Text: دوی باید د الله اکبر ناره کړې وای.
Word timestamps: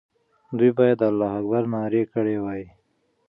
دوی 0.57 0.71
باید 0.77 0.97
د 1.01 1.03
الله 1.09 1.29
اکبر 1.39 1.63
ناره 1.73 2.01
کړې 2.13 2.35
وای. 2.43 2.63